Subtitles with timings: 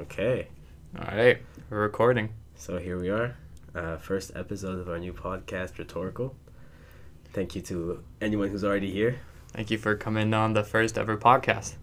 [0.00, 0.48] Okay,
[0.98, 1.38] All right,
[1.70, 2.30] we're recording.
[2.56, 3.36] so here we are,
[3.74, 6.34] uh, first episode of our new podcast, Rhetorical.
[7.32, 9.16] Thank you to anyone who's already here.
[9.52, 11.74] Thank you for coming on the first ever podcast.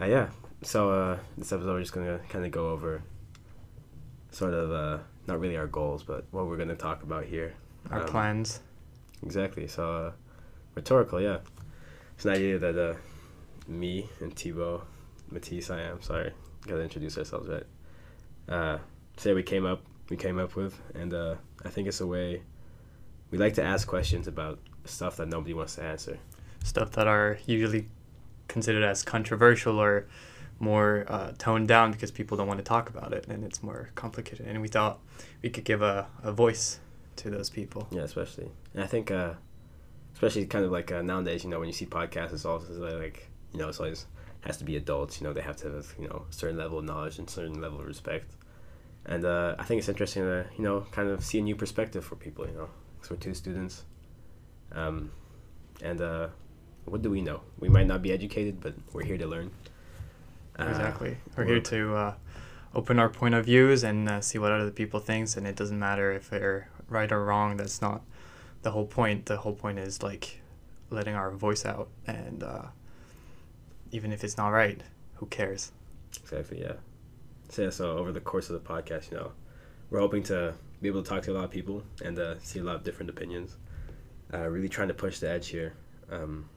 [0.00, 0.28] Uh, yeah,
[0.62, 3.02] so uh, this episode we're just gonna kind of go over
[4.30, 7.52] sort of uh, not really our goals, but what we're gonna talk about here.
[7.90, 8.60] Our Um, plans.
[9.22, 9.66] Exactly.
[9.66, 10.12] So, uh,
[10.74, 11.38] rhetorical, yeah.
[12.14, 12.94] It's an idea that uh,
[13.68, 14.86] me and Thibaut,
[15.30, 16.32] Matisse, I am sorry,
[16.66, 17.66] gotta introduce ourselves, right?
[18.48, 18.78] Uh,
[19.16, 21.34] say we came up, we came up with, and uh,
[21.64, 22.42] I think it's a way
[23.30, 26.18] we like to ask questions about stuff that nobody wants to answer.
[26.62, 27.88] Stuff that are usually
[28.48, 30.06] considered as controversial or
[30.58, 33.90] more uh, toned down because people don't want to talk about it and it's more
[33.94, 34.46] complicated.
[34.46, 35.00] And we thought
[35.42, 36.80] we could give a, a voice
[37.16, 37.88] to those people.
[37.90, 39.34] Yeah, especially, and I think, uh,
[40.14, 43.28] especially kind of like uh, nowadays, you know, when you see podcasts, it's always like,
[43.52, 44.06] you know, it's always
[44.42, 45.20] has to be adults.
[45.20, 47.60] You know, they have to have you know a certain level of knowledge and certain
[47.60, 48.32] level of respect.
[49.04, 52.04] And uh, I think it's interesting to you know kind of see a new perspective
[52.04, 52.46] for people.
[52.46, 53.84] You know, because we're two students,
[54.72, 55.10] um,
[55.82, 56.28] and uh,
[56.86, 57.40] what do we know?
[57.58, 59.50] We might not be educated, but we're here to learn.
[60.58, 61.16] Uh, exactly.
[61.36, 62.14] We're here to uh,
[62.74, 65.36] open our point of views and uh, see what other people thinks.
[65.36, 67.56] And it doesn't matter if they're right or wrong.
[67.56, 68.02] That's not
[68.62, 69.26] the whole point.
[69.26, 70.40] The whole point is like
[70.90, 71.88] letting our voice out.
[72.06, 72.66] And uh,
[73.96, 74.80] even if it's not right,
[75.14, 75.72] who cares?
[76.22, 76.60] Exactly.
[76.60, 76.74] Yeah.
[77.48, 77.70] So yeah.
[77.70, 79.32] So over the course of the podcast, you know,
[79.90, 82.58] we're hoping to be able to talk to a lot of people and uh, see
[82.58, 83.56] a lot of different opinions.
[84.34, 85.74] Uh, really trying to push the edge here.
[86.10, 86.48] Um,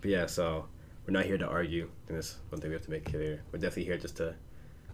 [0.00, 0.66] but yeah, so
[1.06, 1.84] we're not here to argue.
[1.84, 3.42] I think that's one thing we have to make clear.
[3.52, 4.34] We're definitely here just to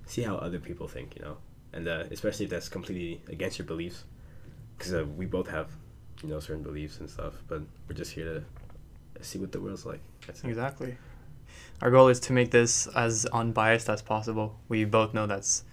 [0.06, 1.38] see how other people think, you know,
[1.72, 4.04] and uh, especially if that's completely against your beliefs,
[4.76, 5.70] because uh, we both have,
[6.22, 7.34] you know, certain beliefs and stuff.
[7.48, 10.00] But we're just here to see what the world's like.
[10.26, 10.48] That's it.
[11.80, 14.58] Our goal is to make this as unbiased as possible.
[14.68, 15.64] We both know that's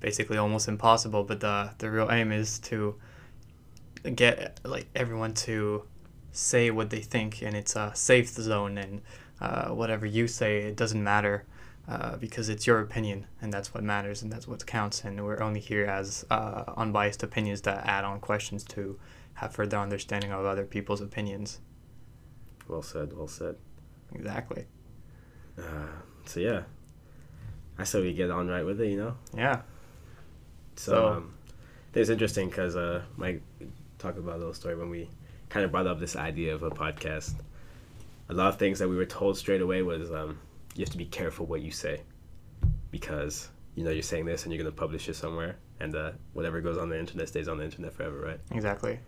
[0.00, 2.94] basically almost impossible, but the the real aim is to
[4.14, 5.84] get like everyone to
[6.32, 8.78] say what they think, and it's a safe zone.
[8.78, 9.02] And
[9.40, 11.44] uh, whatever you say, it doesn't matter
[11.88, 15.04] uh, because it's your opinion, and that's what matters, and that's what counts.
[15.04, 18.98] And we're only here as uh, unbiased opinions that add on questions to
[19.34, 21.60] have further understanding of other people's opinions.
[22.68, 23.12] Well said.
[23.12, 23.56] Well said.
[24.14, 24.66] Exactly.
[25.58, 25.86] Uh,
[26.26, 26.62] so yeah,
[27.78, 29.16] I say we get on right with it, you know.
[29.36, 29.62] Yeah.
[30.76, 31.32] So, So- um,
[31.94, 33.40] it's interesting because uh, Mike
[33.98, 35.08] talked about a little story when we
[35.48, 37.34] kind of brought up this idea of a podcast.
[38.28, 40.38] A lot of things that we were told straight away was um,
[40.74, 42.02] you have to be careful what you say
[42.90, 46.60] because you know you're saying this and you're gonna publish it somewhere, and uh, whatever
[46.60, 48.40] goes on the internet stays on the internet forever, right?
[48.50, 48.98] Exactly.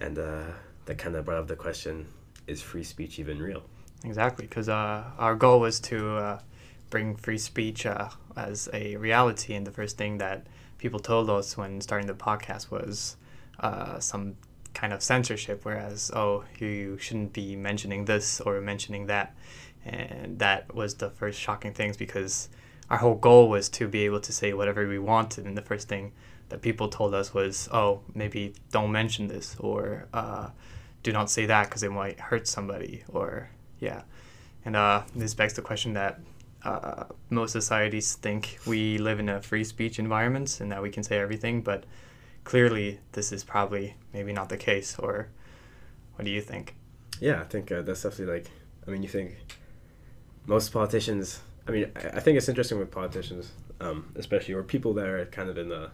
[0.00, 0.44] And uh,
[0.86, 2.06] that kind of brought up the question:
[2.48, 3.62] Is free speech even real?
[4.04, 4.46] Exactly.
[4.46, 6.38] Because uh, our goal was to uh,
[6.90, 10.46] bring free speech uh, as a reality, and the first thing that
[10.78, 13.16] people told us when starting the podcast was
[13.60, 14.36] uh, some
[14.74, 15.64] kind of censorship.
[15.64, 19.34] Whereas, oh, you shouldn't be mentioning this or mentioning that,
[19.84, 22.48] and that was the first shocking things because
[22.90, 25.88] our whole goal was to be able to say whatever we wanted, and the first
[25.88, 26.12] thing
[26.48, 30.48] that people told us was, oh, maybe don't mention this or uh,
[31.02, 33.50] do not say that because it might hurt somebody or
[33.80, 34.02] yeah.
[34.64, 36.20] And uh, this begs the question that
[36.64, 41.02] uh, most societies think we live in a free speech environment and that we can
[41.02, 41.84] say everything, but
[42.44, 44.98] clearly this is probably maybe not the case.
[44.98, 45.28] Or
[46.16, 46.74] what do you think?
[47.20, 48.50] Yeah, I think uh, that's definitely like.
[48.86, 49.36] I mean, you think
[50.46, 51.40] most politicians.
[51.66, 55.26] I mean, I, I think it's interesting with politicians, um, especially or people that are
[55.26, 55.90] kind of in the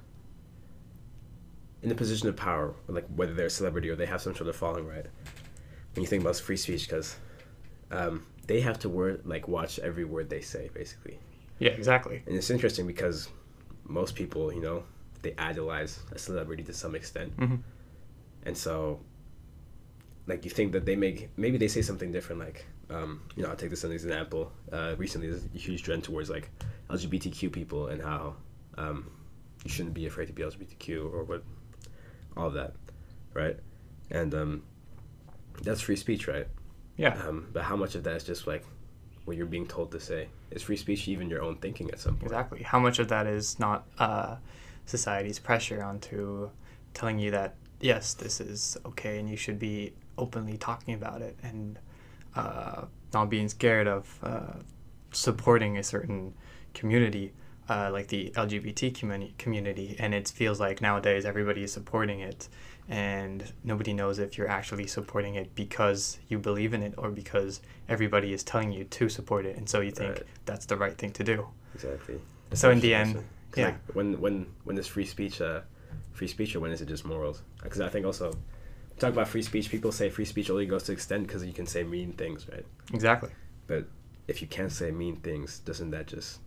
[1.83, 4.49] in the position of power, like whether they're a celebrity or they have some sort
[4.49, 5.05] of following, right?
[5.95, 7.17] When you think about free speech, because
[7.95, 11.19] um, they have to word like watch every word they say, basically.
[11.59, 12.23] Yeah, exactly.
[12.27, 13.29] And it's interesting because
[13.85, 14.83] most people, you know,
[15.23, 17.33] they idolize a celebrity to some extent.
[17.39, 17.57] hmm
[18.45, 19.01] And so,
[20.27, 22.41] like, you think that they make maybe they say something different.
[22.41, 24.53] Like, um, you know, I'll take this as an example.
[24.73, 26.51] Uh, recently, there's a huge trend towards like
[26.91, 28.35] LGBTQ people and how
[28.77, 29.11] um,
[29.65, 31.43] you shouldn't be afraid to be LGBTQ or what,
[32.37, 32.75] all of that,
[33.33, 33.57] right?
[34.11, 34.63] And um,
[35.63, 36.47] that's free speech, right?
[36.97, 38.65] Yeah, Um, but how much of that is just like
[39.25, 40.29] what you're being told to say?
[40.51, 42.25] Is free speech even your own thinking at some point?
[42.25, 42.63] exactly.
[42.63, 44.37] How much of that is not uh,
[44.87, 46.51] society's pressure onto
[46.93, 51.37] telling you that yes, this is okay and you should be openly talking about it
[51.43, 51.79] and
[52.37, 54.53] uh, not being scared of uh,
[55.13, 56.35] supporting a certain
[56.73, 57.33] community
[57.69, 59.97] uh, like the LGBT communi- community.
[59.99, 62.49] And it feels like nowadays everybody is supporting it
[62.89, 67.61] and nobody knows if you're actually supporting it because you believe in it or because
[67.89, 69.57] everybody is telling you to support it.
[69.57, 70.27] And so you think Right.
[70.45, 71.47] that's the right thing to do.
[71.75, 72.21] Exactly.
[72.53, 73.25] So in the end
[73.57, 73.67] Yeah.
[73.67, 75.61] Like when when when is free speech uh,
[76.13, 77.43] free speech or when is it just morals?
[77.63, 78.33] Because I think also
[78.99, 79.71] talk about free speech.
[79.71, 82.67] People say free speech only goes to extent because you can say mean things, right?
[82.93, 83.31] Exactly.
[83.67, 83.87] But
[84.27, 86.41] if you can't say mean things, doesn't that just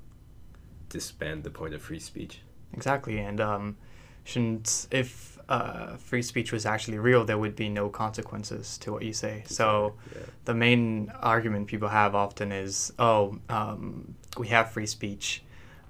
[0.90, 2.42] disband the point of free speech?
[2.74, 3.20] Exactly.
[3.20, 3.78] And um,
[4.24, 9.04] shouldn't if uh, free speech was actually real, there would be no consequences to what
[9.04, 9.44] you say.
[9.46, 15.44] So yeah, the main argument people have often is, oh, um, we have free speech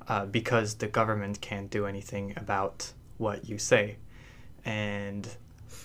[0.08, 3.98] uh, because the government can't do anything about what you say.
[4.64, 5.28] And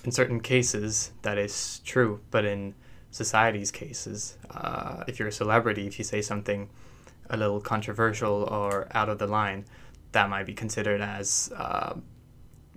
[0.05, 2.21] in certain cases, that is true.
[2.31, 2.75] But in
[3.11, 6.69] society's cases, uh, if you're a celebrity, if you say something
[7.31, 9.65] a little controversial or out of the line,
[10.13, 11.95] that might be considered as uh,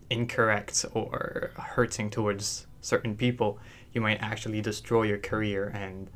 [0.09, 3.59] incorrect or hurting towards certain people.
[3.93, 6.09] You might actually destroy your career and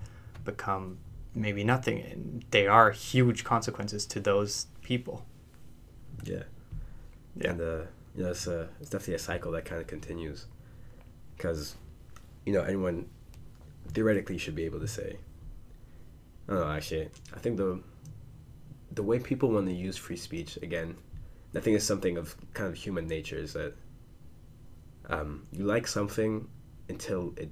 [0.45, 0.97] become
[1.33, 2.01] maybe nothing.
[2.01, 5.25] And there are huge consequences to those people.
[6.23, 6.43] yeah.
[7.35, 7.51] Yeah.
[7.51, 7.81] And uh,
[8.15, 10.47] you know, it's a it's definitely a cycle that kind of continues,
[11.37, 11.75] because,
[12.45, 13.07] you know, anyone
[13.93, 15.17] theoretically should be able to say.
[16.47, 16.71] I don't know.
[16.71, 17.81] Actually, I think the
[18.91, 20.97] the way people want to use free speech again,
[21.55, 23.73] I think it's something of kind of human nature is that
[25.09, 26.47] um, you like something
[26.89, 27.49] until it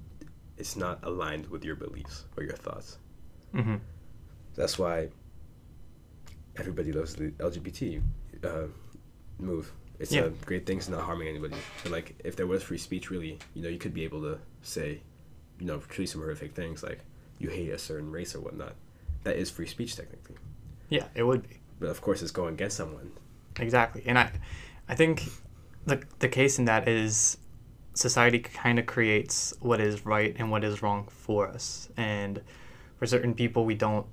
[0.57, 2.97] it's not aligned with your beliefs or your thoughts.
[3.53, 3.75] Mm-hmm.
[4.55, 5.09] That's why
[6.57, 8.01] everybody loves the LGBT
[8.43, 8.63] uh,
[9.39, 9.71] move.
[9.99, 10.25] It's Yeah.
[10.25, 10.77] a great thing.
[10.77, 11.55] It's not harming anybody.
[11.83, 14.39] But like, if there was free speech, really, you know, you could be able to
[14.63, 15.01] say,
[15.59, 16.99] you know, truly some horrific things like
[17.39, 18.73] you hate a certain race or whatnot.
[19.23, 20.37] That is free speech technically.
[20.89, 21.57] Yeah, it would be.
[21.79, 23.11] But of course, it's going against someone.
[23.59, 24.03] Exactly.
[24.05, 24.31] And I
[24.87, 25.23] I think
[25.85, 27.37] the the case in that is
[27.93, 31.89] society kind of creates what is right and what is wrong for us.
[31.97, 32.41] And
[32.97, 34.05] for certain people we don't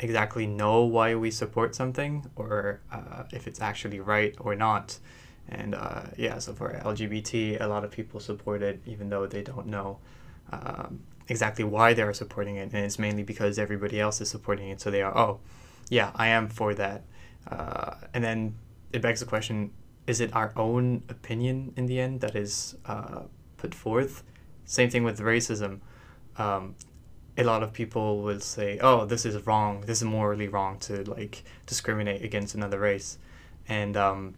[0.00, 4.98] exactly know why we support something or uh, if it's actually right or not.
[5.48, 9.42] And uh, yeah, so for LGBT, a lot of people support it even though they
[9.42, 9.98] don't know
[10.52, 12.72] um, exactly why they're supporting it.
[12.72, 14.80] And it's mainly because everybody else is supporting it.
[14.80, 15.40] So they are, oh,
[15.88, 17.02] yeah, I am for that.
[17.50, 18.54] Uh, and then
[18.92, 19.70] it begs the question
[20.06, 23.22] is it our own opinion in the end that is uh,
[23.56, 24.22] put forth?
[24.64, 25.80] Same thing with racism.
[26.36, 26.74] Um,
[27.36, 29.82] a lot of people will say, "Oh, this is wrong.
[29.82, 33.18] This is morally wrong to like discriminate against another race,"
[33.68, 34.34] and um,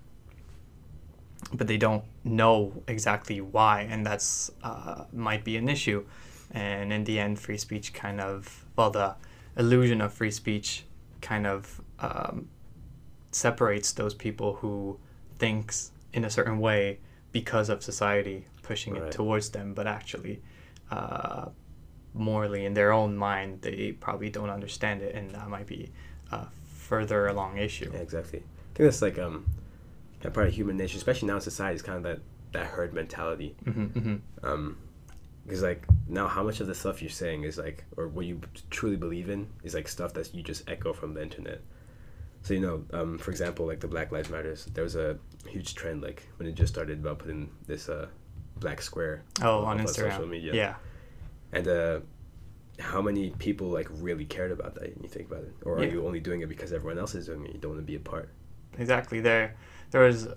[1.52, 6.04] but they don't know exactly why, and that's uh, might be an issue.
[6.50, 9.16] And in the end, free speech kind of well, the
[9.56, 10.84] illusion of free speech
[11.20, 12.48] kind of um,
[13.34, 14.98] separates those people who
[15.38, 16.98] thinks in a certain way
[17.32, 19.04] because of society pushing Right.
[19.04, 20.40] it towards them, but actually.
[20.90, 21.48] Uh,
[22.16, 25.90] morally in their own mind they probably don't understand it and that might be
[26.30, 28.38] a further along issue Yeah, exactly.
[28.38, 29.44] I think that's like um,
[30.22, 31.74] of part of human nature, especially now in society.
[31.74, 32.20] It's kind of that
[32.52, 33.56] that herd mentality.
[33.64, 34.76] hmm hmm um
[35.44, 38.40] because like now how much of the stuff you're saying is like or what you
[38.70, 41.60] truly believe in is like stuff that you just echo from the internet
[42.44, 45.18] so you know um for example like the black lives matters there was a
[45.48, 48.06] huge trend like when it just started about putting this uh
[48.60, 50.12] black square oh up on instagram.
[50.12, 50.54] social media.
[50.54, 50.74] Yeah.
[51.52, 52.00] And uh
[52.78, 55.54] how many people like really cared about that when you think about it?
[55.64, 55.92] Or are Yeah.
[55.92, 57.52] you only doing it because everyone else is doing it?
[57.54, 58.28] You don't want to be a part?
[58.78, 59.20] Exactly.
[59.20, 59.54] There
[59.90, 60.28] there was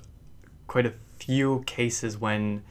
[0.67, 2.63] quite a few cases when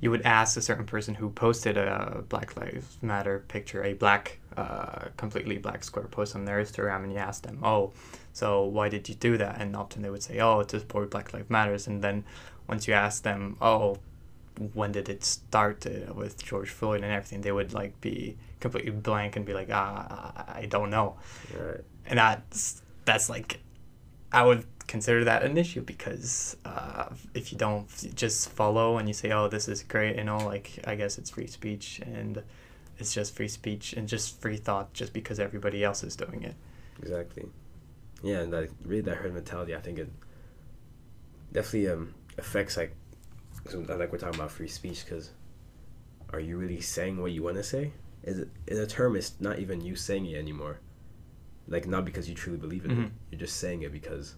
[0.00, 4.38] you would ask a certain person who posted a black lives matter picture a black
[4.56, 7.92] uh, completely black square post on their instagram and you ask them oh
[8.36, 9.62] so why did you do that?
[9.62, 11.86] And often they would say oh to support black lives matters.
[11.86, 12.24] And then
[12.68, 13.96] once you ask them oh
[14.74, 17.40] when did it start uh, with george floyd and everything?
[17.40, 21.16] they would like be completely blank and be like ah i I don't know.
[21.58, 21.80] Right.
[22.08, 23.60] And that's that's like
[24.30, 29.14] I would consider that an issue because uh, if you don't just follow and you
[29.14, 32.42] say oh this is great you know like I guess it's free speech and
[32.98, 36.54] it's just free speech and just free thought just because everybody else is doing it.
[37.00, 37.46] Exactly.
[38.22, 40.10] Yeah, and like really that herd mentality, I think it
[41.52, 42.94] definitely um affects like,
[43.74, 45.30] like we're talking about free speech because
[46.32, 47.92] are you really saying what you want to say?
[48.22, 49.16] Is it in a term?
[49.16, 50.80] It's not even you saying it anymore.
[51.68, 53.10] Like not because you truly believe in it.
[53.30, 54.34] You're just saying it because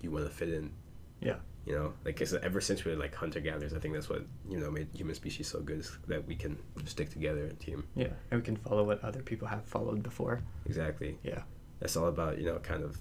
[0.00, 0.72] you want to fit in.
[1.20, 1.36] Yeah.
[1.64, 4.24] You know, like it's, ever since we were like hunter gatherers, I think that's what
[4.48, 7.84] you know made human species so good is that we can stick together in team.
[7.94, 11.18] yeah and we can follow what other people have followed before Exactly.
[11.22, 11.42] yeah
[11.78, 12.98] That's all about you know kind of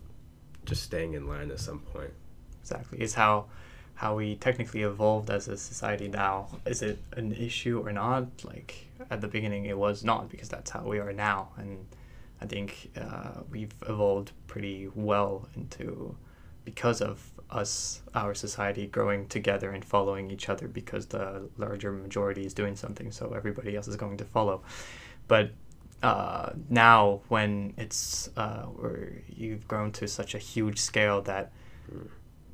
[0.66, 2.12] just staying in line at some point.
[2.62, 3.46] exactly it's how
[3.96, 8.88] how we technically evolved as a society now is it an issue or not like
[9.10, 11.86] at the beginning it was not because that's how we are now and
[12.42, 16.16] i think uh, we've evolved pretty well into
[16.66, 22.46] because of us, our society growing together and following each other because the larger majority
[22.46, 24.62] is doing something, so everybody else is going to follow.
[25.28, 25.52] But
[26.04, 31.52] uh, now, when it's uh, where you've grown to such a huge scale that
[31.92, 32.08] Mm.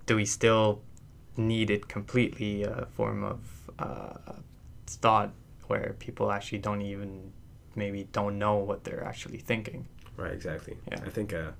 [0.05, 0.81] do we still
[1.35, 3.39] need it completely a form of
[3.77, 4.33] uh,
[4.87, 5.31] thought
[5.67, 7.31] where people actually don't even
[7.75, 9.85] maybe don't know what they're actually thinking
[10.15, 10.75] Right, exactly.
[10.91, 10.99] Yeah.
[11.05, 11.51] I think uh,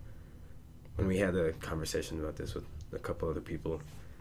[0.96, 3.79] when we had a conversation about this with a couple other people,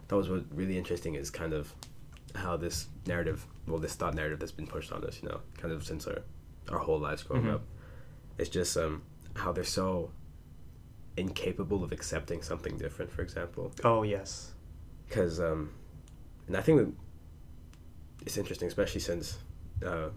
[0.09, 1.73] that was what really interesting is kind of
[2.35, 5.73] how this narrative, well, this thought narrative that's been pushed on us, you know, kind
[5.73, 6.21] of since our
[6.69, 7.55] our whole lives growing Mhm.
[7.55, 7.61] up,
[8.37, 9.01] it's just um,
[9.35, 10.11] how they're so
[11.15, 13.11] incapable of accepting something different.
[13.11, 14.53] For example, oh yes
[15.07, 15.71] because um,
[16.47, 16.91] and I think that
[18.25, 19.37] it's interesting, especially since
[19.85, 20.09] uh,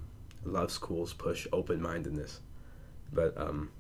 [0.44, 2.40] a lot of schools push open mindedness,
[3.12, 3.70] but um,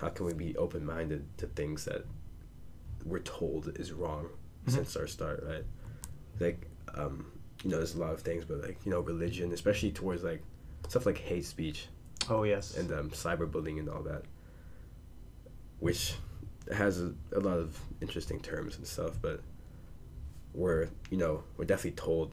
[0.00, 2.06] how can we be open minded to things that
[3.04, 4.28] we're told is wrong
[4.66, 4.72] Mhm.
[4.72, 5.64] since our start, right?
[6.40, 7.30] Like, um,
[7.62, 10.42] you know, there's a lot of things, but like you know, religion, especially towards like
[10.88, 11.88] stuff like hate speech
[12.30, 12.76] oh yes.
[12.76, 14.22] and um, cyberbullying and all that,
[15.78, 16.14] which
[16.74, 19.40] has a, a lot of interesting terms and stuff, but
[20.54, 22.32] we're you know we're definitely told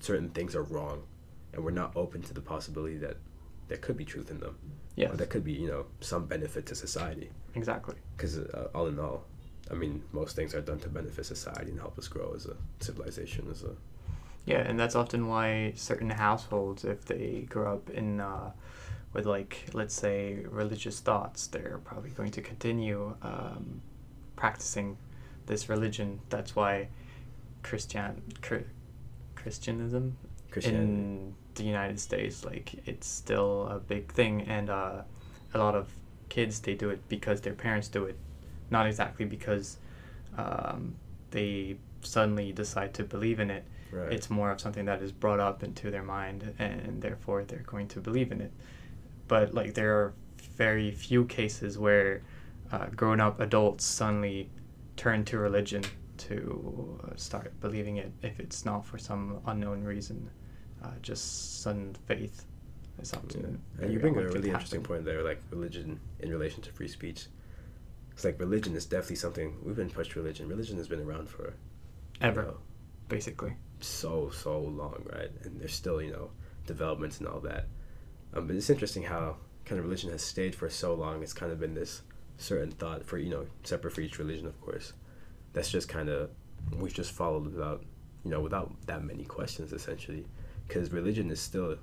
[0.00, 1.02] certain things are wrong,
[1.52, 3.16] and we're not open to the possibility that
[3.68, 4.58] there could be truth in them,
[4.96, 7.30] yes or there could be you know some benefit to society.
[7.54, 7.96] exactly.
[8.16, 9.24] Because uh, all in all,
[9.70, 12.56] I mean, most things are done to benefit society and help us grow as a
[12.80, 13.74] civilization, as a
[14.46, 18.50] Yeah, and that's often why certain households, if they grow up in uh,
[19.12, 23.80] with like let's say religious thoughts, they're probably going to continue um,
[24.36, 24.98] practicing
[25.46, 26.20] this religion.
[26.28, 26.88] That's why
[27.62, 28.66] Christian Chri-
[29.34, 30.16] Christianism
[30.76, 35.02] in the United States, like it's still a big thing, and uh,
[35.54, 35.88] a lot of
[36.28, 38.18] kids they do it because their parents do it,
[38.70, 39.78] not exactly because
[40.36, 40.94] um,
[41.30, 44.12] they suddenly decide to believe in it right.
[44.12, 47.88] it's more of something that is brought up into their mind and therefore they're going
[47.88, 48.52] to believe in it
[49.28, 50.14] but like there are
[50.56, 52.22] very few cases where
[52.72, 54.50] uh, grown-up adults suddenly
[54.96, 55.82] turn to religion
[56.16, 60.30] to uh, start believing it if it's not for some unknown reason
[60.82, 62.44] uh, just sudden faith
[63.00, 63.84] is to Yeah.
[63.84, 66.88] And you bring a really to interesting point there, like religion in relation to free
[66.88, 67.26] speech.
[68.12, 70.48] It's like religion is definitely something we've been pushed religion.
[70.48, 71.52] Religion has been around for you
[72.20, 72.56] ever know,
[73.08, 75.30] basically so so long, right?
[75.42, 76.30] And there's still you know
[76.66, 77.66] developments and all that.
[78.32, 81.22] Um, but it's interesting how kind of religion has stayed for so long.
[81.22, 82.02] It's kind of been this
[82.36, 84.92] certain thought for you know separate for each religion, of course.
[85.52, 86.30] That's just kind of
[86.78, 87.84] we've just followed without
[88.24, 90.26] you know without that many questions essentially,
[90.66, 91.76] because religion is still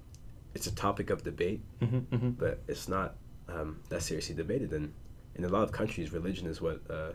[0.54, 3.16] it's a topic of debate hmm hmm but it's not
[3.48, 4.74] um, that seriously debated.
[4.74, 4.94] And
[5.36, 7.12] in a lot of countries, religion is what uh,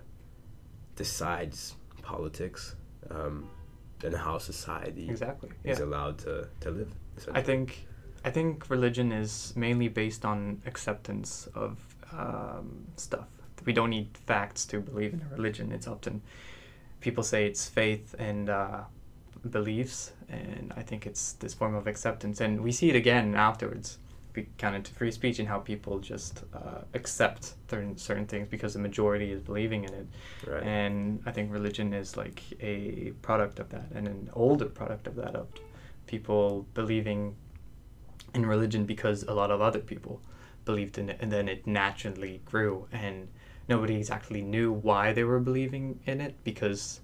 [0.97, 2.75] decides politics
[3.11, 3.49] um,
[4.05, 6.93] and how society exactly is yeah allowed to, to live.
[7.33, 7.87] I think
[8.25, 11.79] I think religion is mainly based on acceptance of
[12.13, 13.27] um, stuff.
[13.65, 15.73] We don't need facts to believe in a religion.
[15.73, 16.23] It's often
[17.01, 18.81] people say it's faith and uh,
[19.51, 22.41] beliefs, and I think it's this form of acceptance.
[22.41, 23.99] And we see it again afterwards.
[24.37, 28.75] We count into free speech and how people just uh, accept certain certain things because
[28.75, 30.07] the majority is believing in it.
[30.47, 30.63] right.
[30.63, 35.17] And I think religion is like a product of that and an older product of
[35.17, 35.49] that of
[36.07, 37.35] people believing
[38.35, 40.21] in religion because a lot of other people
[40.65, 43.29] believed in it and then it naturally grew and
[43.69, 47.01] nobody exactly knew why they were believing in it because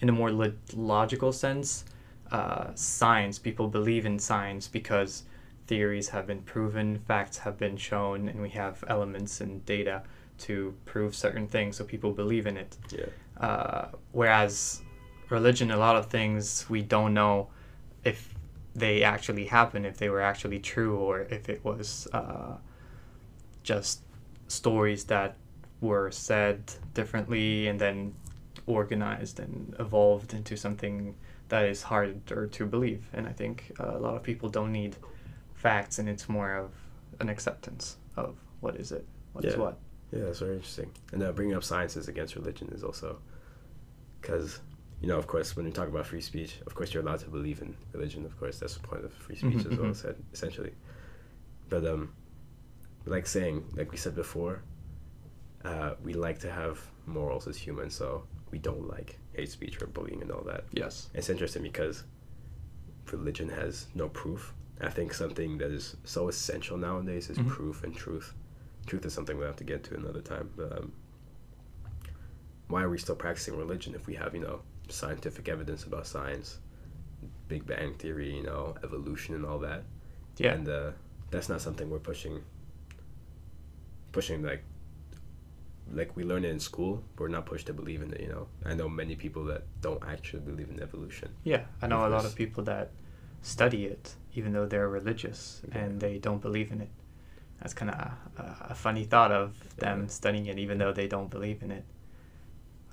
[0.00, 1.84] in a more lo- logical sense
[2.30, 5.24] uh, science people believe in science because
[5.66, 10.02] theories have been proven facts have been shown and we have elements and data
[10.38, 13.06] to prove certain things so people believe in it yeah.
[13.44, 14.82] uh, whereas
[15.30, 17.48] religion, a lot of things we don't know
[18.04, 18.34] if
[18.74, 22.56] they actually happen, if they were actually true, or if it was uh,
[23.62, 24.02] just
[24.48, 25.36] stories that
[25.80, 28.14] were said differently and then
[28.66, 31.14] organized and evolved into something
[31.48, 33.08] that is harder to believe.
[33.12, 34.96] And I think uh, a lot of people don't need
[35.56, 36.70] facts, and it's more of
[37.20, 39.60] an acceptance of what is it, what is Yeah.
[39.60, 39.78] what.
[40.12, 40.90] Yeah, that's very interesting.
[41.12, 43.18] And uh, bringing up sciences against religion is also
[44.20, 44.60] because,
[45.00, 47.28] you know, of course, when you talk about free speech, of course, you're allowed to
[47.28, 48.24] believe in religion.
[48.24, 49.96] Of course, that's the point of free speech as well, mhm.
[49.96, 50.72] said, essentially.
[51.68, 52.12] But, um,
[53.04, 54.62] like saying, like we said before,
[55.64, 59.86] uh, we like to have morals as humans, so we don't like hate speech or
[59.86, 60.64] bullying and all that.
[60.72, 61.08] Yes.
[61.14, 62.04] It's interesting because
[63.12, 64.54] religion has no proof.
[64.80, 67.48] I think something that is so essential nowadays is Mhm.
[67.48, 68.34] proof and truth.
[68.86, 70.50] Truth is something we'll have to get to another time.
[70.56, 70.92] But um,
[72.68, 76.58] why are we still practicing religion if we have you know scientific evidence about science,
[77.48, 79.84] Big Bang theory, you know, evolution and all that.
[80.36, 80.52] Yeah.
[80.54, 80.90] And uh,
[81.30, 82.42] that's not something we're pushing.
[84.12, 84.62] Pushing like.
[85.92, 88.20] Like we learn it in school, we're not pushed to believe in it.
[88.20, 91.28] You know, I know many people that don't actually believe in evolution.
[91.44, 92.90] Yeah, I know a lot of people that
[93.46, 95.78] study it, even though they're religious Yeah.
[95.78, 96.90] and they don't believe in it.
[97.60, 97.98] That's kind of
[98.44, 100.08] a, a funny thought of them Yeah.
[100.08, 101.84] studying it, even though they don't believe in it.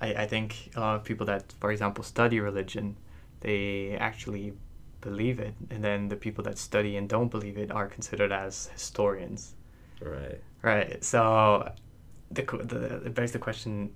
[0.00, 2.96] I, I think a lot of people that, for example, study religion,
[3.40, 4.52] they actually
[5.00, 8.68] believe it, and then the people that study and don't believe it are considered as
[8.72, 9.54] historians.
[10.00, 10.40] Right.
[10.62, 11.04] Right.
[11.04, 11.72] So,
[12.30, 13.92] the, the it begs the question: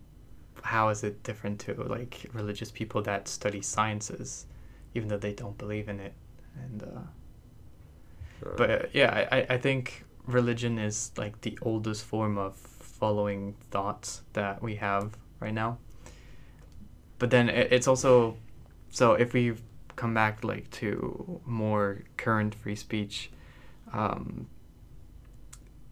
[0.62, 4.47] How is it different to like religious people that study sciences,
[4.95, 6.15] even though they don't believe in it?
[6.57, 7.00] And uh,
[8.57, 13.55] but uh, yeah, I, I- I think religion is like the oldest form of following
[13.71, 15.78] thoughts that we have right now.
[17.19, 18.37] But then it, it's also
[18.90, 19.55] so if we
[19.97, 23.31] come back like to more current free speech,
[23.93, 24.47] um,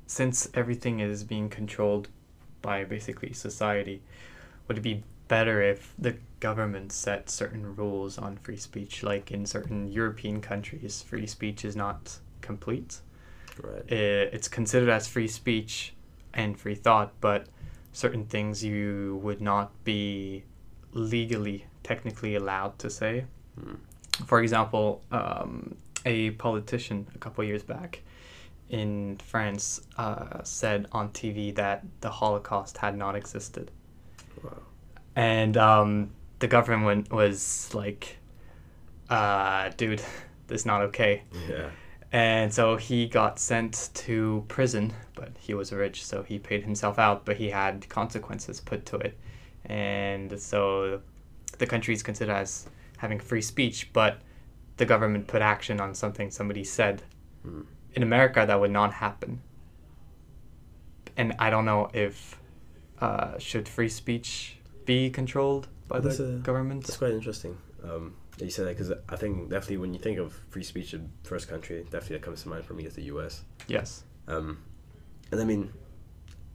[0.07, 2.09] since everything is being controlled
[2.63, 4.03] by basically society,
[4.69, 9.03] would it be better if the government set certain rules on free speech?
[9.03, 13.01] Like in certain European countries, free speech is not complete.
[13.63, 13.83] right.
[13.91, 15.95] It's considered as free speech
[16.35, 17.47] and free thought, but
[17.93, 20.45] certain things you would not be
[20.93, 23.25] legally, technically allowed to say.
[23.61, 23.79] Mm.
[24.27, 28.03] For example, um, a politician a couple years back
[28.71, 33.71] in France uh, said on TV that the Holocaust had not existed.
[34.43, 34.59] Wow.
[35.17, 38.19] And um, the government was like,
[39.09, 40.03] uh, dude,
[40.47, 41.23] this is not okay.
[41.49, 41.71] Yeah.
[42.13, 46.99] And so he got sent to prison, but he was rich, so he paid himself
[46.99, 49.19] out, but he had consequences put to it.
[49.65, 51.01] And so
[51.59, 52.69] the country is considered as
[52.99, 54.21] having free speech, but
[54.77, 57.03] the government put action on something somebody said.
[57.47, 57.67] Mm.
[57.95, 59.41] In America, that would not happen.
[61.17, 62.39] And I don't know if
[63.01, 64.56] uh, should free speech
[64.87, 66.85] be controlled by That's the a- government.
[66.85, 67.57] That's quite interesting.
[67.85, 71.11] Um, you said that because I think definitely when you think of free speech in
[71.25, 73.43] first country, definitely that comes to mind for me is the U.S.
[73.69, 74.05] Yes.
[74.29, 74.59] Um,
[75.31, 75.73] and I mean,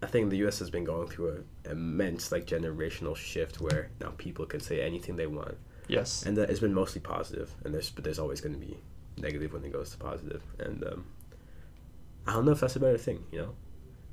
[0.04, 0.60] I think the U.S.
[0.60, 5.15] has been going through an immense like generational shift where now people can say anything
[5.15, 5.56] they want,
[5.88, 6.24] Yes.
[6.26, 7.54] and that it's been mostly positive.
[7.63, 8.78] And there's but there's always going to be
[9.17, 10.41] negative when it goes to positive.
[10.60, 11.06] And um,
[12.28, 13.54] I don't know if that's a better thing, you know.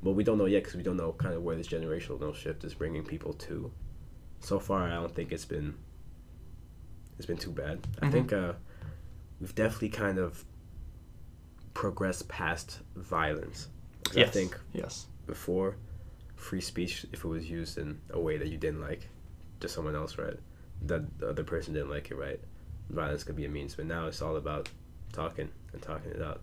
[0.03, 2.65] But we don't know yet because we don't know kind of where this generational shift
[2.65, 3.71] is bringing people to.
[4.40, 5.74] So far, I don't think it's been.
[7.18, 7.87] It's been too bad.
[8.01, 8.12] I Mhm.
[8.12, 8.53] think uh,
[9.40, 10.44] we've definitely kind of
[11.74, 13.68] progressed past violence.
[14.14, 14.29] yes.
[14.29, 15.07] I think Yes.
[15.27, 15.77] before
[16.35, 19.09] free speech if it was used in a way that you didn't like
[19.61, 20.38] to someone else right
[20.83, 22.40] that the other person didn't like it right
[22.90, 24.70] violence could be a means but now it's all about
[25.12, 26.40] talking and talking it out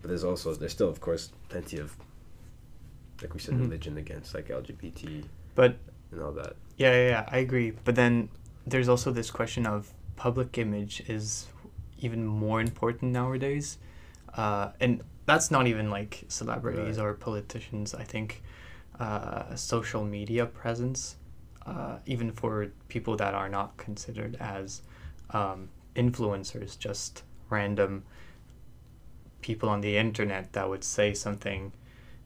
[0.00, 1.96] but there's also there's still of course plenty of
[3.22, 3.60] like we said Mhm.
[3.62, 5.24] religion against like lgbt
[5.56, 5.76] But
[6.12, 7.72] and all that Yeah, yeah, yeah, I agree.
[7.84, 8.28] But then
[8.66, 11.48] there's also this question of public image is
[12.00, 13.78] even more important nowadays.
[14.34, 17.04] Uh, and that's not even like celebrities Right.
[17.04, 17.94] or politicians.
[17.94, 18.42] I think
[18.98, 21.16] uh, social media presence,
[21.66, 24.82] uh, even for people that are not considered as
[25.30, 28.04] um, influencers, just random
[29.40, 31.72] people on the internet that would say something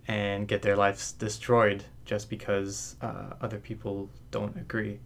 [0.06, 4.98] and get their lives destroyed just because uh, other people don't agree.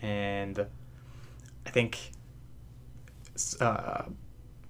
[0.00, 0.64] And
[1.66, 2.12] I think
[3.60, 4.04] uh,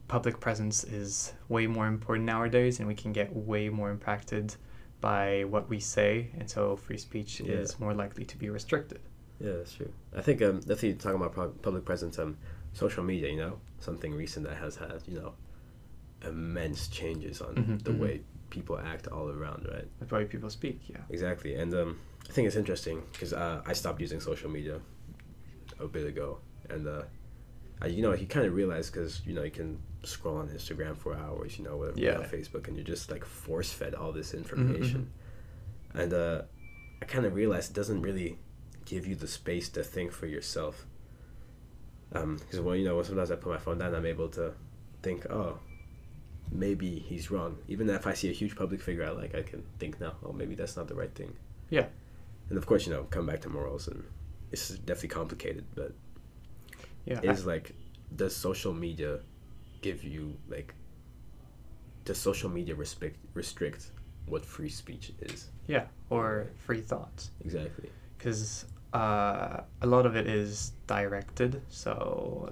[0.08, 4.54] public presence is way more important nowadays, and we can get way more impacted
[5.00, 7.54] by what we say, and so free speech Yeah.
[7.56, 9.00] is more likely to be restricted.
[9.40, 12.36] yeah that's true i think um definitely talking about public presence um
[12.74, 15.32] social media you know something recent that has had you know
[16.30, 17.98] immense changes on Mhm, the mhm.
[17.98, 18.20] way
[18.56, 20.78] people act all around right That's why people speak.
[20.94, 20.98] Yeah.
[21.16, 21.90] Exactly, and um,
[22.28, 24.76] I think it's interesting because uh, I stopped using social media
[25.80, 26.28] a bit ago,
[26.68, 27.02] and uh,
[27.82, 29.70] I, you know, you kind of realize because you know you can
[30.04, 32.18] scroll on Instagram for hours, you know, whatever, Yeah.
[32.18, 35.10] on Facebook, and you're just like force fed all this information,
[36.00, 36.42] and uh,
[37.00, 38.30] I kind of realized it doesn't really
[38.84, 40.76] give you the space to think for yourself.
[42.10, 44.52] Because well, you know, sometimes I put my phone down, I'm able to
[45.02, 45.58] think, oh,
[46.50, 47.58] maybe he's wrong.
[47.68, 50.32] Even if I see a huge public figure I like, I can think now, oh,
[50.32, 51.36] maybe that's not the right thing.
[51.70, 51.86] Yeah.
[52.48, 54.04] And of course, you know, come back to morals, and
[54.50, 55.92] it's definitely complicated, but
[57.06, 57.20] Yeah.
[57.22, 57.74] I- is like,
[58.14, 59.20] does social media
[59.80, 60.74] give you like,
[62.04, 63.90] does social media restrict restrict
[64.26, 65.48] what free speech is?
[65.66, 65.86] yeah.
[66.10, 67.30] Or free thoughts.
[67.44, 67.88] Exactly.
[68.18, 71.60] because uh, a lot of it is directed.
[71.70, 72.50] So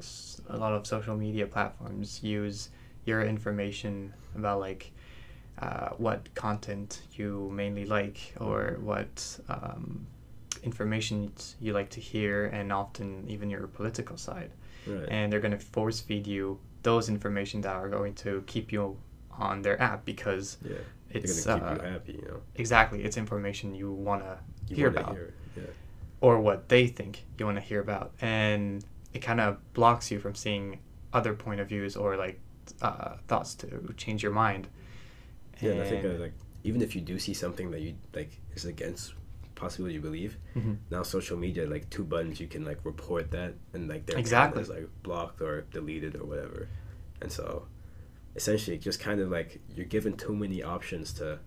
[0.49, 2.71] a lot of social media platforms use
[3.05, 4.93] your information about like
[5.59, 10.07] uh, what content you mainly like or what um,
[10.63, 14.51] information you like to hear, and often even your political side.
[14.87, 15.09] Right.
[15.11, 18.97] And they're going to force feed you those information that are going to keep you
[19.33, 20.77] on their app because yeah.
[21.11, 22.41] it's gonna keep uh, you happy, you know.
[22.57, 25.63] exactly it's information you want to hear about hear Yeah.
[26.21, 30.19] or what they think you want to hear about and it kind of blocks you
[30.21, 30.79] from seeing
[31.13, 32.39] other point of views or like
[32.83, 34.69] uh, thoughts to change your mind
[35.61, 38.33] Yeah, and I think uh, like even if you do see something that you like
[38.55, 39.15] is against
[39.55, 40.79] possibly what you believe, Mhm.
[40.91, 44.63] now social media like two buttons you can like report that and like their Exactly.
[44.63, 46.69] account is like blocked or deleted or whatever,
[47.23, 47.67] and so
[48.37, 51.39] essentially just kind of like you're given too many options to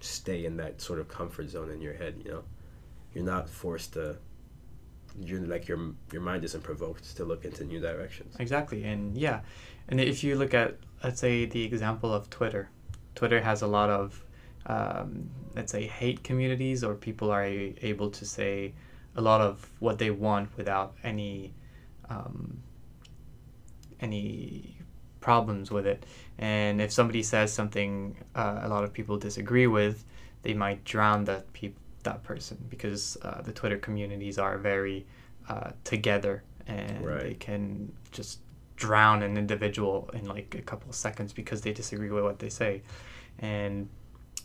[0.00, 2.14] stay in that sort of comfort zone in your head.
[2.24, 2.42] You know,
[3.14, 4.18] you're not forced to.
[5.20, 5.78] You're like your
[6.12, 8.34] your mind isn't provoked to look into new directions.
[8.38, 9.40] exactly and yeah
[9.88, 12.68] and if you look at let's say the example of twitter
[13.14, 14.24] twitter has a lot of
[14.66, 18.72] um, let's say hate communities or people are able to say
[19.16, 21.52] a lot of what they want without any
[22.08, 22.62] um,
[24.00, 24.76] any
[25.20, 26.04] problems with it
[26.38, 30.04] and if somebody says something uh, a lot of people disagree with
[30.42, 35.06] they might drown that peop- that person because uh, the twitter communities are very
[35.48, 37.20] uh, together and Right.
[37.22, 38.40] they can just
[38.84, 42.48] drown an individual in like a couple of seconds because they disagree with what they
[42.48, 42.82] say
[43.38, 43.88] and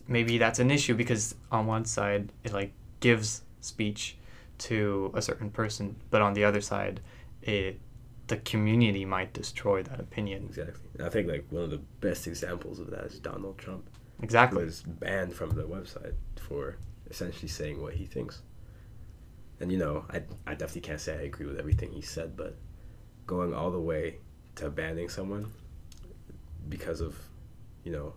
[0.08, 4.18] maybe that's an issue because on one side it like gives speech
[4.60, 7.00] to a certain person but on the other side
[7.42, 7.80] it
[8.28, 11.06] the community might destroy that opinion Exactly.
[11.08, 13.84] I think like one of the best examples of that is Donald Trump.
[14.22, 16.16] exactly was banned from the website
[16.48, 16.78] for
[17.10, 18.42] essentially saying what he thinks.
[19.60, 22.54] And you know, I I definitely can't say I agree with everything he said, but
[23.26, 24.18] going all the way
[24.58, 25.52] to banning someone
[26.70, 27.16] because of,
[27.84, 28.14] you know,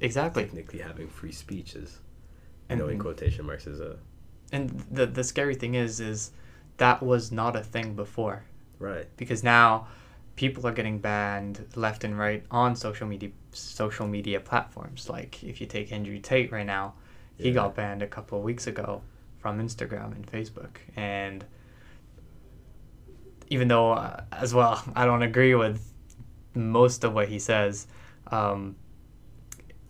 [0.00, 1.98] exactly technically having free speech is, you
[2.70, 3.96] and know, in quotation marks is a
[4.52, 6.30] and the the scary thing is is
[6.76, 8.44] that was not a thing before
[8.78, 9.06] right.
[9.16, 9.88] because now
[10.36, 15.60] people are getting banned left and right on social media social media platforms like if
[15.60, 16.94] you take Andrew Tate right now
[17.38, 17.54] he Yeah.
[17.54, 19.02] got banned a couple of weeks ago
[19.38, 21.44] from Instagram and Facebook and
[23.48, 25.92] even though uh, as well I don't agree with
[26.54, 27.86] most of what he says
[28.30, 28.76] um,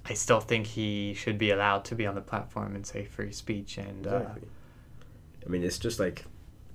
[0.05, 3.33] I still think he should be allowed to be on the platform and say free
[3.33, 4.49] speech and uh, Exactly.
[5.45, 6.25] I mean, it's just like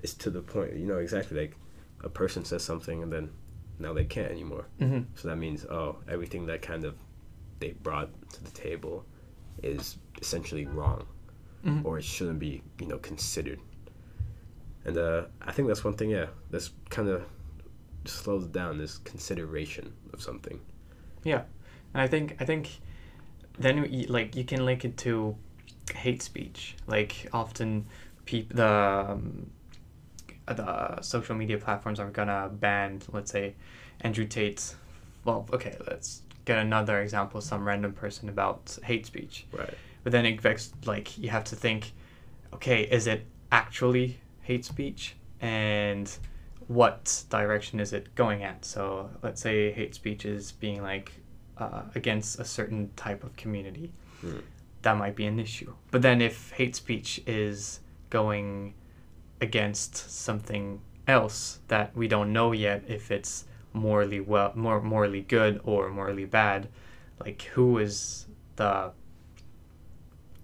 [0.02, 0.74] it's to the point.
[0.76, 1.56] You know exactly like
[2.02, 3.30] a person says something and then
[3.78, 4.66] now they can't anymore.
[4.80, 5.06] mhm.
[5.14, 6.94] So that means, oh, everything that kind of
[7.60, 9.04] they brought to the table
[9.62, 11.06] is essentially wrong,
[11.64, 11.84] Mhm.
[11.84, 13.60] or it shouldn't be, you know, considered.
[14.84, 17.22] And uh, I think that's one thing, yeah, that's kind of
[18.04, 20.60] slows down this consideration of something.
[21.24, 21.42] Yeah,
[21.94, 22.80] and I think I think
[23.58, 25.36] then you, like you can link it to
[25.94, 26.74] hate speech.
[26.86, 27.86] Like often,
[28.24, 29.50] peop- the um,
[30.46, 33.54] the social media platforms are gonna ban, let's say,
[34.00, 34.74] Andrew Tate.
[35.24, 37.40] Well, okay, let's get another example.
[37.40, 39.74] Some random person about hate speech, Right.
[40.02, 40.42] but then it
[40.84, 41.92] like you have to think,
[42.52, 46.16] okay, is it actually hate speech and
[46.68, 48.64] what direction is it going at?
[48.64, 51.12] So let's say hate speech is being like
[51.58, 53.92] uh, against a certain type of community.
[54.20, 54.38] Hmm.
[54.82, 55.74] That might be an issue.
[55.90, 58.74] But then if hate speech is going
[59.40, 65.60] against something else that we don't know yet if it's morally well more morally good
[65.64, 66.68] or morally bad,
[67.20, 68.26] like who is
[68.56, 68.92] the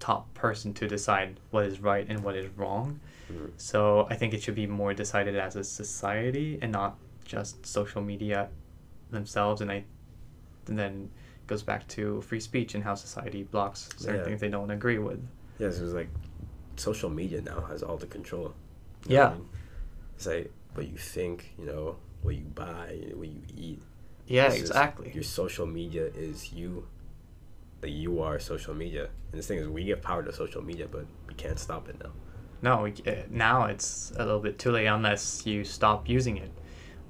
[0.01, 3.01] top person to decide what is right and what is wrong?
[3.31, 3.51] Mhm.
[3.57, 8.03] So I think it should be more decided as a society and not just social
[8.03, 8.49] media
[9.11, 9.61] themselves.
[9.61, 9.85] And I
[10.67, 11.11] and then
[11.43, 14.25] it goes back to free speech and how society blocks certain Yeah.
[14.25, 15.21] things they don't agree with.
[15.59, 16.11] Yeah, so it's like
[16.77, 18.55] social media now has all the control.
[19.07, 19.29] You Yeah.
[19.31, 19.49] I mean?
[20.17, 23.83] It's like what you think, you know, what you buy, what you eat.
[24.27, 25.11] Yeah, It's just- exactly.
[25.15, 26.87] Your social media is you.
[27.83, 30.89] Like you are social media, and the thing is, we give power to social media,
[30.91, 32.11] but we can't stop it now.
[32.61, 36.51] No, uh, now it's a little bit too late unless you stop using it.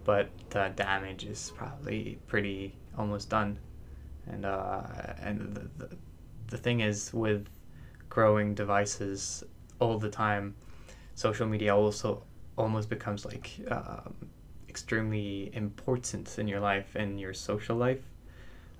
[0.05, 3.59] But the damage is probably pretty almost done.
[4.27, 4.83] And uh,
[5.21, 5.97] and the, the,
[6.49, 7.47] the thing is with
[8.09, 9.45] growing devices
[9.81, 10.55] all the time,
[11.15, 12.25] social media also
[12.57, 14.15] almost becomes like um,
[14.69, 18.03] extremely important in your life and your social life,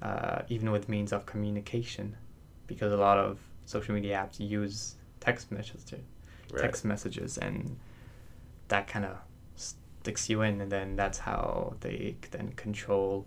[0.03, 2.17] uh, even with means of communication,
[2.67, 5.85] because a lot of social media apps use text messages
[6.53, 6.63] Right.
[6.63, 7.77] text messages and
[8.69, 9.19] that kind of
[9.55, 13.27] sticks you in, and then that's how they then control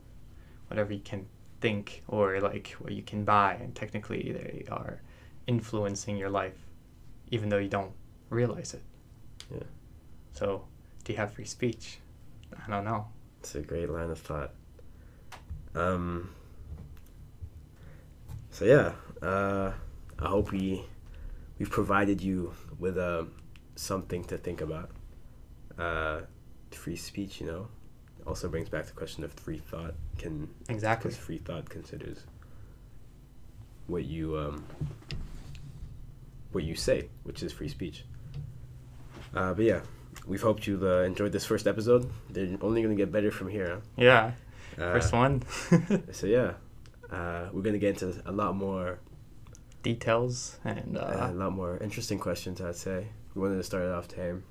[0.67, 1.25] whatever you can
[1.59, 5.01] think or like what you can buy, and technically they are
[5.47, 6.57] influencing your life,
[7.29, 7.91] even though you don't
[8.29, 8.81] realize it.
[9.53, 9.63] Yeah.
[10.33, 10.65] So,
[11.03, 11.99] do you have free speech?
[12.65, 13.07] I don't know.
[13.39, 14.53] It's a great line of thought.
[15.75, 16.29] Um.
[18.49, 19.71] So yeah, uh,
[20.19, 20.83] I hope we
[21.61, 23.23] we've provided you with uh,
[23.75, 24.89] something to think about.
[25.77, 26.21] Uh,
[26.71, 27.67] free speech, you know,
[28.25, 29.93] also brings back the question of free thought.
[30.17, 31.09] Can Exactly.
[31.11, 32.25] because free thought considers
[33.85, 34.65] what you um,
[36.51, 38.05] what you say, which is free speech.
[39.35, 39.81] Uh, but yeah,
[40.25, 42.09] we've hoped you uh, enjoyed this first episode.
[42.31, 43.81] They're only gonna get better from here.
[43.97, 44.31] Yeah.
[44.79, 44.83] Huh?
[44.83, 45.43] Uh, First one.
[46.11, 46.53] So yeah,
[47.11, 48.97] uh, we're gonna get into a lot more,
[49.83, 52.61] Details and uh, a lot more interesting questions.
[52.61, 54.43] I'd say we wanted to start it off tame.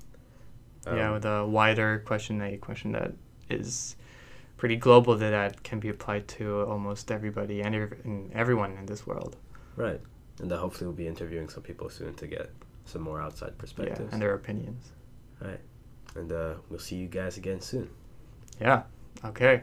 [0.87, 3.13] yeah, Um, with a wider question, a question that
[3.49, 3.97] is
[4.57, 8.87] pretty global that, that can be applied to almost everybody and, ev- and everyone in
[8.87, 9.37] this world.
[9.77, 10.01] right,
[10.41, 12.51] and uh, hopefully we'll be interviewing some people soon to get
[12.85, 14.13] some more outside Yeah, perspectives.
[14.13, 14.91] and their opinions.
[15.41, 15.61] right,
[16.17, 17.89] and uh, we'll see you guys again soon.
[18.61, 18.83] Yeah.
[19.25, 19.63] Okay.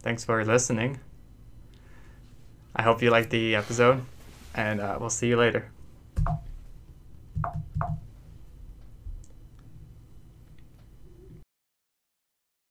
[0.00, 1.00] Thanks for listening.
[2.76, 4.04] I hope you liked the episode,
[4.56, 5.70] and uh, we'll see you later.